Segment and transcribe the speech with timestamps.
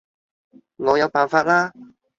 [0.77, 1.71] 我有辦法啦